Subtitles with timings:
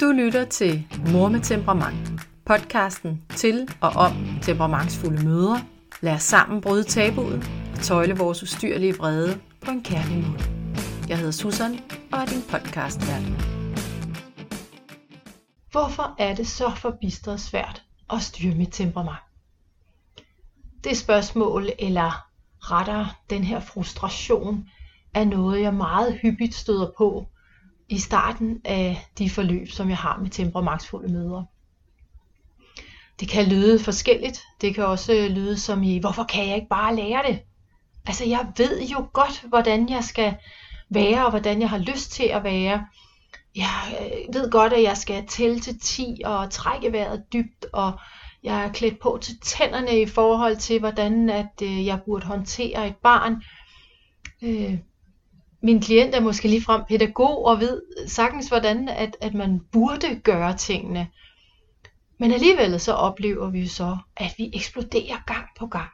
[0.00, 2.20] Du lytter til Mor med temperament.
[2.46, 5.60] Podcasten til og om temperamentsfulde mødre.
[6.00, 10.40] Lad os sammen bryde tabuet og tøjle vores ustyrlige vrede på en kærlig måde.
[11.08, 11.78] Jeg hedder Susan
[12.12, 13.22] og er din podcastvært.
[15.70, 19.18] Hvorfor er det så forbistret svært at styre mit temperament?
[20.84, 22.26] Det spørgsmål, eller
[22.58, 24.68] rettere den her frustration,
[25.14, 27.26] er noget, jeg meget hyppigt støder på
[27.88, 31.46] i starten af de forløb, som jeg har med temperamentsfulde mødre.
[33.20, 34.42] Det kan lyde forskelligt.
[34.60, 37.40] Det kan også lyde som i, hvorfor kan jeg ikke bare lære det?
[38.06, 40.34] Altså, jeg ved jo godt, hvordan jeg skal
[40.90, 42.86] være, og hvordan jeg har lyst til at være.
[43.56, 47.92] Jeg øh, ved godt, at jeg skal tælle til 10 og trække vejret dybt, og
[48.42, 52.88] jeg er klædt på til tænderne i forhold til, hvordan at øh, jeg burde håndtere
[52.88, 53.42] et barn.
[54.42, 54.78] Øh,
[55.62, 60.56] min klient er måske ligefrem pædagog og ved sagtens, hvordan at, at man burde gøre
[60.56, 61.08] tingene.
[62.18, 65.90] Men alligevel så oplever vi så, at vi eksploderer gang på gang.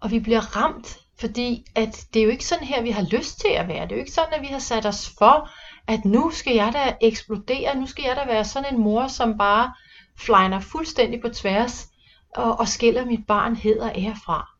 [0.00, 3.40] Og vi bliver ramt, fordi at det er jo ikke sådan her, vi har lyst
[3.40, 3.82] til at være.
[3.82, 5.50] Det er jo ikke sådan, at vi har sat os for,
[5.86, 9.38] at nu skal jeg da eksplodere, nu skal jeg da være sådan en mor, som
[9.38, 9.72] bare
[10.18, 11.88] flyner fuldstændig på tværs
[12.36, 14.51] og, og skiller mit barn hedder og fra.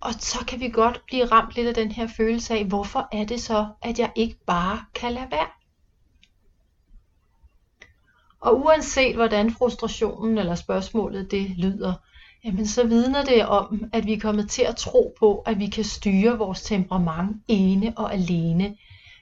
[0.00, 3.24] Og så kan vi godt blive ramt lidt af den her følelse af, hvorfor er
[3.24, 5.46] det så, at jeg ikke bare kan lade være?
[8.40, 11.94] Og uanset hvordan frustrationen eller spørgsmålet det lyder,
[12.44, 15.66] jamen så vidner det om, at vi er kommet til at tro på, at vi
[15.66, 18.76] kan styre vores temperament ene og alene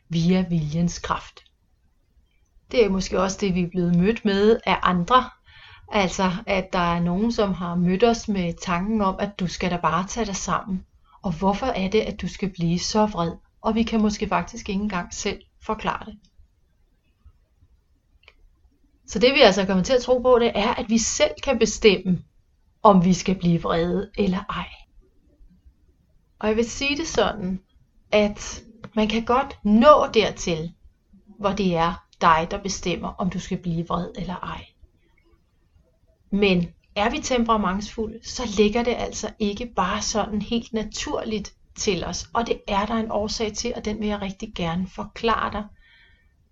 [0.09, 1.45] via viljens kraft.
[2.71, 5.25] Det er måske også det, vi er blevet mødt med af andre.
[5.93, 9.71] Altså, at der er nogen, som har mødt os med tanken om, at du skal
[9.71, 10.85] da bare tage dig sammen.
[11.23, 13.33] Og hvorfor er det, at du skal blive så vred?
[13.61, 16.19] Og vi kan måske faktisk ikke engang selv forklare det.
[19.07, 21.59] Så det vi altså kommer til at tro på, det er, at vi selv kan
[21.59, 22.23] bestemme,
[22.83, 24.69] om vi skal blive vrede eller ej.
[26.39, 27.61] Og jeg vil sige det sådan,
[28.13, 28.63] at
[28.95, 30.73] man kan godt nå dertil,
[31.39, 34.65] hvor det er dig, der bestemmer, om du skal blive vred eller ej.
[36.31, 42.29] Men er vi temperamentsfulde, så ligger det altså ikke bare sådan helt naturligt til os.
[42.35, 45.65] Og det er der en årsag til, og den vil jeg rigtig gerne forklare dig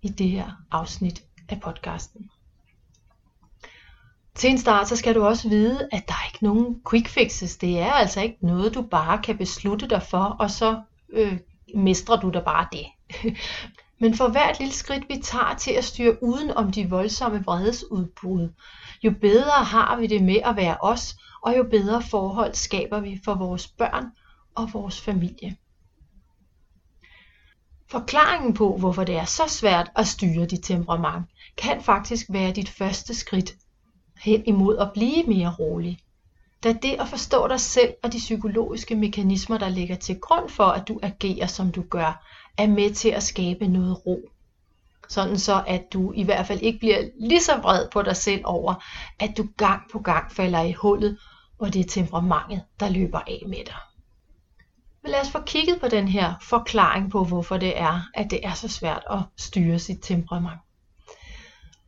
[0.01, 2.29] i det her afsnit af podcasten.
[4.35, 7.57] Til en start, så skal du også vide, at der er ikke nogen quick fixes.
[7.57, 11.39] Det er altså ikke noget, du bare kan beslutte dig for, og så øh,
[11.75, 12.85] mestrer du dig bare det.
[13.99, 18.49] Men for hvert lille skridt, vi tager til at styre uden om de voldsomme vredesudbrud,
[19.03, 23.19] jo bedre har vi det med at være os, og jo bedre forhold skaber vi
[23.25, 24.05] for vores børn
[24.55, 25.55] og vores familie.
[27.91, 31.25] Forklaringen på, hvorfor det er så svært at styre dit temperament,
[31.57, 33.55] kan faktisk være dit første skridt
[34.21, 35.99] hen imod at blive mere rolig.
[36.63, 40.63] Da det at forstå dig selv og de psykologiske mekanismer, der ligger til grund for,
[40.63, 42.25] at du agerer, som du gør,
[42.57, 44.29] er med til at skabe noget ro.
[45.09, 48.41] Sådan så, at du i hvert fald ikke bliver lige så vred på dig selv
[48.45, 48.83] over,
[49.19, 51.17] at du gang på gang falder i hullet,
[51.57, 53.75] hvor det er temperamentet, der løber af med dig.
[55.03, 58.39] Men lad os få kigget på den her forklaring på, hvorfor det er, at det
[58.43, 60.59] er så svært at styre sit temperament.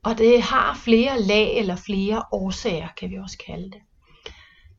[0.03, 3.81] Og det har flere lag eller flere årsager, kan vi også kalde det.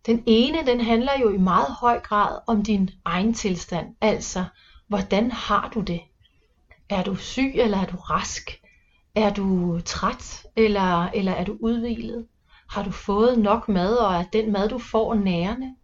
[0.07, 4.45] Den ene, den handler jo i meget høj grad om din egen tilstand, altså
[4.89, 6.01] hvordan har du det?
[6.91, 8.61] Er du syg, eller er du rask?
[9.15, 12.27] Er du træt, eller, eller er du udvilet?
[12.71, 15.75] Har du fået nok mad, og er den mad, du får, nærende?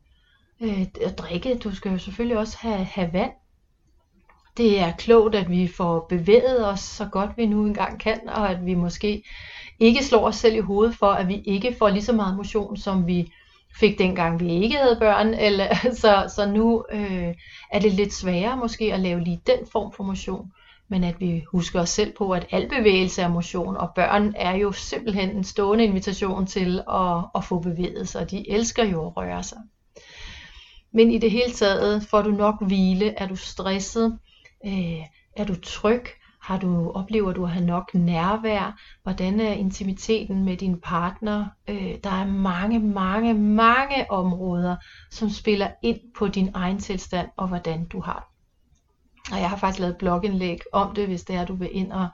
[0.61, 3.31] Øh, at drikke, du skal jo selvfølgelig også have, have vand.
[4.57, 8.51] Det er klogt, at vi får bevæget os så godt vi nu engang kan, og
[8.51, 9.25] at vi måske
[9.79, 12.77] ikke slår os selv i hovedet for, at vi ikke får lige så meget motion,
[12.77, 13.33] som vi
[13.81, 17.35] fik dengang vi ikke havde børn, eller, så, så nu øh,
[17.73, 20.53] er det lidt sværere måske at lave lige den form for motion,
[20.89, 24.55] men at vi husker os selv på, at al bevægelse er motion, og børn er
[24.57, 29.17] jo simpelthen en stående invitation til at, at få bevæget sig, de elsker jo at
[29.17, 29.59] røre sig.
[30.93, 34.19] Men i det hele taget får du nok hvile, er du stresset,
[34.67, 35.01] øh,
[35.37, 36.03] er du tryg,
[36.47, 38.81] har du oplever du at have nok nærvær?
[39.03, 41.47] Hvordan er intimiteten med din partner?
[41.69, 44.77] Øh, der er mange, mange, mange områder,
[45.11, 48.36] som spiller ind på din egen tilstand og hvordan du har det.
[49.33, 52.09] Og jeg har faktisk lavet blogindlæg om det, hvis det er, du vil ind og,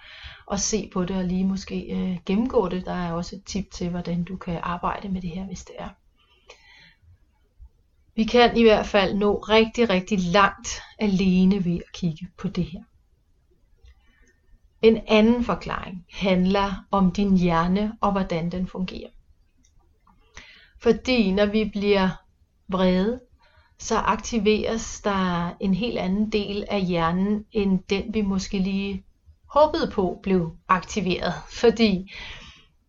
[0.46, 2.86] og se på det og lige måske øh, gennemgå det.
[2.86, 5.74] Der er også et tip til, hvordan du kan arbejde med det her, hvis det
[5.78, 5.88] er.
[8.16, 12.64] Vi kan i hvert fald nå rigtig, rigtig langt alene ved at kigge på det
[12.64, 12.82] her.
[14.82, 19.10] En anden forklaring handler om din hjerne og hvordan den fungerer.
[20.78, 22.08] Fordi når vi bliver
[22.68, 23.20] vrede,
[23.82, 29.04] så aktiveres der en helt anden del af hjernen, end den vi måske lige
[29.46, 31.34] håbede på blev aktiveret.
[31.60, 32.12] Fordi,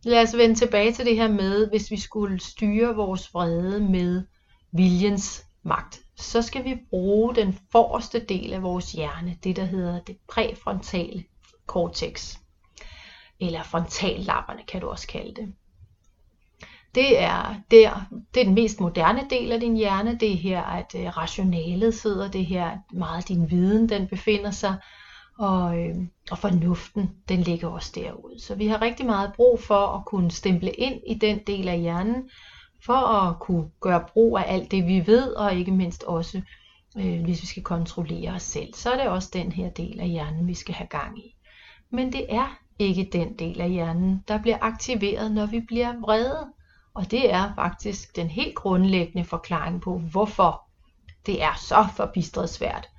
[0.03, 4.23] lad os vende tilbage til det her med, hvis vi skulle styre vores vrede med
[4.71, 9.99] viljens magt, så skal vi bruge den forreste del af vores hjerne, det der hedder
[9.99, 11.23] det præfrontale
[11.67, 12.37] cortex,
[13.39, 15.53] eller frontallapperne kan du også kalde det.
[16.95, 20.17] Det er, der, det er den mest moderne del af din hjerne.
[20.19, 22.31] Det er her, at øh, rationalet sidder.
[22.31, 24.75] Det er her, meget af din viden den befinder sig.
[25.39, 25.95] Og, øh,
[26.31, 28.39] og fornuften, den ligger også derude.
[28.41, 31.79] Så vi har rigtig meget brug for at kunne stemple ind i den del af
[31.79, 32.29] hjernen,
[32.85, 36.41] for at kunne gøre brug af alt det, vi ved, og ikke mindst også,
[36.97, 38.73] øh, hvis vi skal kontrollere os selv.
[38.73, 41.35] Så er det også den her del af hjernen, vi skal have gang i.
[41.91, 46.47] Men det er ikke den del af hjernen, der bliver aktiveret, når vi bliver vrede.
[46.95, 50.61] Og det er faktisk den helt grundlæggende forklaring på, hvorfor
[51.25, 52.89] det er så forbistret svært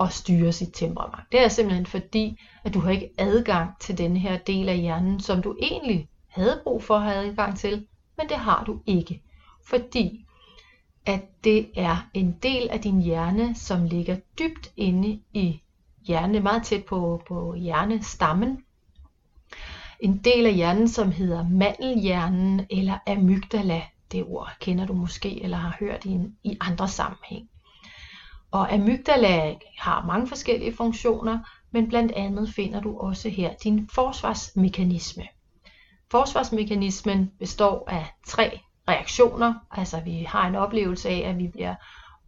[0.00, 1.32] at styre sit temperament.
[1.32, 5.20] Det er simpelthen fordi, at du har ikke adgang til den her del af hjernen,
[5.20, 9.22] som du egentlig havde brug for at have adgang til, men det har du ikke.
[9.66, 10.26] Fordi
[11.06, 15.62] at det er en del af din hjerne, som ligger dybt inde i
[16.06, 18.62] hjernen, meget tæt på, på hjernestammen,
[20.00, 23.82] en del af hjernen, som hedder mandelhjernen eller amygdala.
[24.12, 27.48] Det ord kender du måske eller har hørt i, en, i andre sammenhæng.
[28.50, 31.38] Og amygdala har mange forskellige funktioner,
[31.70, 35.22] men blandt andet finder du også her din forsvarsmekanisme.
[36.10, 41.74] Forsvarsmekanismen består af tre reaktioner, altså vi har en oplevelse af, at vi bliver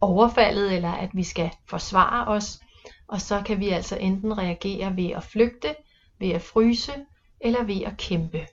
[0.01, 2.59] overfaldet, eller at vi skal forsvare os,
[3.07, 5.75] og så kan vi altså enten reagere ved at flygte,
[6.19, 6.91] ved at fryse,
[7.41, 8.47] eller ved at kæmpe.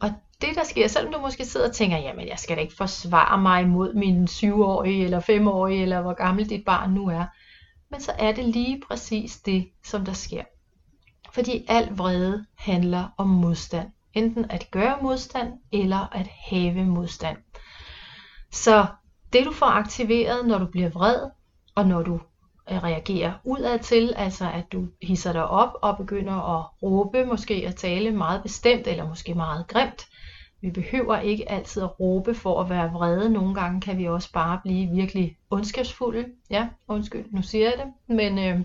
[0.00, 0.10] Og
[0.40, 3.38] det der sker, selvom du måske sidder og tænker, jamen jeg skal da ikke forsvare
[3.42, 7.24] mig mod min syvårige eller femårige, eller hvor gammel dit barn nu er,
[7.90, 10.44] men så er det lige præcis det, som der sker.
[11.32, 13.90] Fordi al vrede handler om modstand.
[14.14, 17.38] Enten at gøre modstand, eller at have modstand.
[18.50, 18.86] Så
[19.32, 21.30] det du får aktiveret, når du bliver vred,
[21.74, 22.20] og når du
[22.70, 27.64] Øh, reagerer udad til, altså at du hisser dig op og begynder at råbe, måske
[27.66, 30.06] at tale meget bestemt eller måske meget grimt.
[30.60, 33.30] Vi behøver ikke altid at råbe for at være vrede.
[33.30, 36.26] Nogle gange kan vi også bare blive virkelig ondskabsfulde.
[36.50, 38.16] Ja, undskyld, nu siger jeg det.
[38.16, 38.60] Men øh,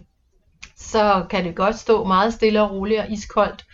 [0.75, 3.65] så kan det godt stå meget stille og roligt og iskoldt.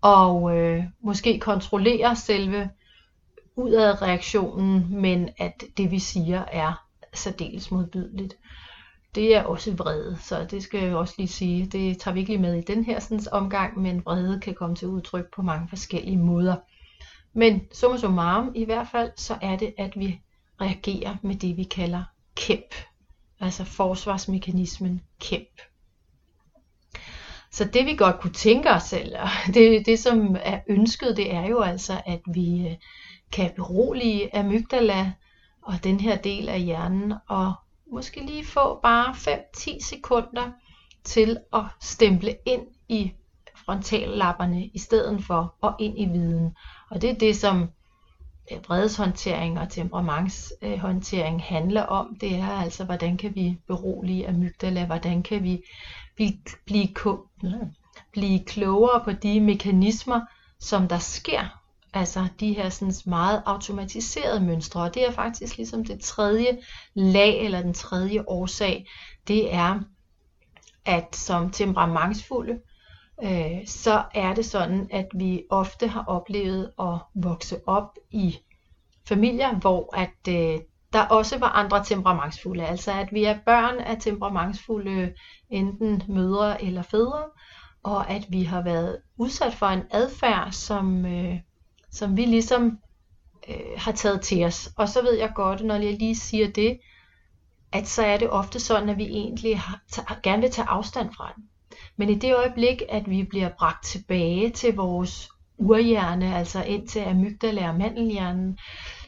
[0.00, 2.70] Og øh, måske kontrollere selve
[3.56, 6.84] udad reaktionen, men at det vi siger er
[7.14, 8.36] særdeles modbydeligt
[9.18, 11.66] det er også vrede, så det skal jeg også lige sige.
[11.66, 14.76] Det tager vi ikke lige med i den her sådan, omgang, men vrede kan komme
[14.76, 16.56] til udtryk på mange forskellige måder.
[17.32, 20.20] Men summa summarum i hvert fald, så er det, at vi
[20.60, 22.04] reagerer med det, vi kalder
[22.36, 22.74] kæmp.
[23.40, 25.60] Altså forsvarsmekanismen kæmp.
[27.50, 31.46] Så det vi godt kunne tænke os, eller det, det som er ønsket, det er
[31.46, 32.76] jo altså, at vi øh,
[33.32, 35.12] kan berolige amygdala
[35.62, 37.54] og den her del af hjernen, og
[37.92, 40.50] måske lige få bare 5-10 sekunder
[41.04, 43.12] til at stemple ind i
[43.56, 46.56] frontallapperne i stedet for og ind i viden.
[46.90, 47.68] Og det er det, som
[48.52, 52.16] øh, vredeshåndtering og temperamentshåndtering handler om.
[52.20, 55.62] Det er altså, hvordan kan vi berolige amygdala, hvordan kan vi
[56.16, 56.38] blive,
[58.12, 60.20] blive klogere på de mekanismer,
[60.60, 61.57] som der sker
[61.94, 66.58] Altså de her sådan meget automatiserede mønstre, og det er faktisk ligesom det tredje
[66.94, 68.86] lag eller den tredje årsag,
[69.28, 69.80] det er,
[70.84, 72.58] at som temperamentsfulde,
[73.22, 78.38] øh, så er det sådan, at vi ofte har oplevet at vokse op i
[79.08, 80.60] familier, hvor at øh,
[80.92, 85.14] der også var andre temperamentsfulde, altså at vi er børn af temperamentsfulde
[85.50, 87.24] enten mødre eller fædre,
[87.82, 91.38] og at vi har været udsat for en adfærd, som øh,
[91.92, 92.78] som vi ligesom
[93.48, 94.70] øh, har taget til os.
[94.76, 96.78] Og så ved jeg godt, når jeg lige siger det,
[97.72, 101.14] at så er det ofte sådan, at vi egentlig har, tager, gerne vil tage afstand
[101.16, 101.44] fra den.
[101.96, 107.00] Men i det øjeblik, at vi bliver bragt tilbage til vores urhjerne, altså ind til
[107.00, 108.58] amygdala og mandelhjernen,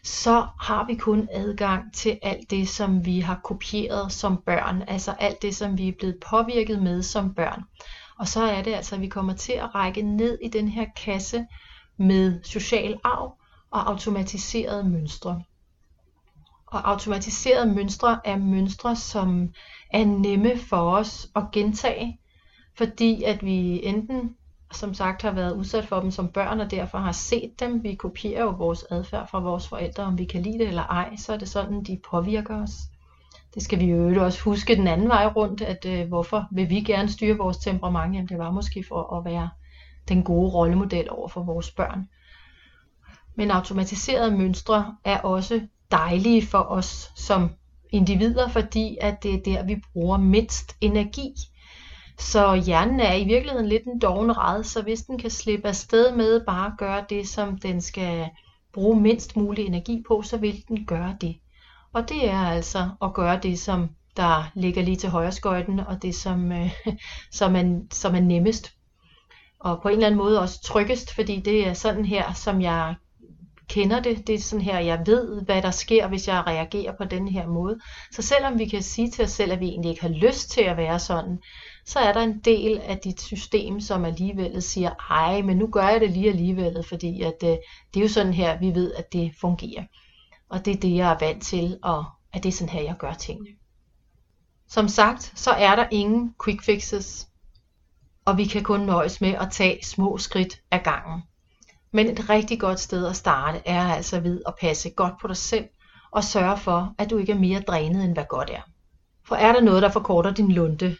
[0.02, 5.10] så har vi kun adgang til alt det, som vi har kopieret som børn, altså
[5.18, 7.62] alt det, som vi er blevet påvirket med som børn.
[8.18, 10.87] Og så er det altså, at vi kommer til at række ned i den her
[10.96, 11.46] kasse
[12.00, 13.37] med social arv
[13.71, 15.42] og automatiserede mønstre.
[16.66, 19.49] Og automatiserede mønstre er mønstre, som
[19.90, 22.21] er nemme for os at gentage,
[22.76, 24.37] fordi at vi enten
[24.73, 27.83] som sagt har været udsat for dem som børn, og derfor har set dem.
[27.83, 31.16] Vi kopierer jo vores adfærd fra vores forældre, om vi kan lide det eller ej,
[31.16, 32.73] så er det sådan, de påvirker os.
[33.54, 36.80] Det skal vi jo også huske den anden vej rundt, at øh, hvorfor vil vi
[36.80, 38.14] gerne styre vores temperament?
[38.14, 39.50] Jamen det var måske for at være
[40.10, 42.08] den gode rollemodel over for vores børn.
[43.34, 47.50] Men automatiserede mønstre er også dejlige for os som
[47.90, 51.34] individer, fordi at det er der, vi bruger mindst energi.
[52.18, 56.16] Så hjernen er i virkeligheden lidt en doven red, så hvis den kan slippe afsted
[56.16, 58.28] med bare at gøre det, som den skal
[58.72, 61.36] bruge mindst mulig energi på, så vil den gøre det.
[61.92, 66.02] Og det er altså at gøre det, som der ligger lige til højre skøjten, og
[66.02, 66.70] det, som, øh,
[67.38, 68.72] som, er, som er nemmest.
[69.60, 72.94] Og på en eller anden måde også tryggest, fordi det er sådan her, som jeg
[73.70, 74.26] kender det.
[74.26, 77.46] Det er sådan her, jeg ved, hvad der sker, hvis jeg reagerer på den her
[77.46, 77.80] måde.
[78.12, 80.60] Så selvom vi kan sige til os selv, at vi egentlig ikke har lyst til
[80.60, 81.38] at være sådan,
[81.86, 85.88] så er der en del af dit system, som alligevel siger, ej, men nu gør
[85.88, 87.56] jeg det lige alligevel, fordi at, øh,
[87.94, 89.84] det er jo sådan her, vi ved, at det fungerer.
[90.48, 92.96] Og det er det, jeg er vant til, og at det er sådan her, jeg
[92.98, 93.50] gør tingene.
[94.68, 97.29] Som sagt, så er der ingen quick fixes,
[98.30, 101.22] og vi kan kun nøjes med at tage små skridt ad gangen.
[101.92, 105.37] Men et rigtig godt sted at starte er altså ved at passe godt på dig
[105.37, 105.64] selv
[106.10, 108.60] og sørge for, at du ikke er mere drænet end hvad godt er.
[109.25, 110.96] For er der noget, der forkorter din lunte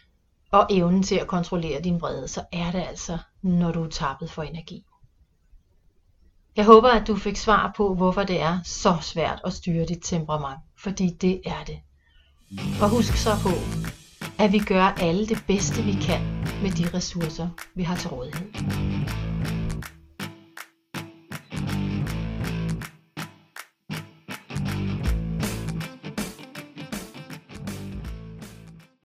[0.51, 4.31] og evnen til at kontrollere din vrede, så er det altså, når du er tappet
[4.31, 4.85] for energi.
[6.55, 10.03] Jeg håber, at du fik svar på, hvorfor det er så svært at styre dit
[10.03, 11.79] temperament, fordi det er det.
[12.81, 13.49] Og husk så på,
[14.41, 16.21] at vi gør alle det bedste, vi kan
[16.61, 18.90] med de ressourcer, vi har til rådighed.